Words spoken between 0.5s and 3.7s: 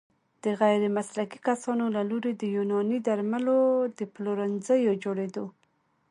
غیرمسلکي کسانو له لوري د يوناني درملو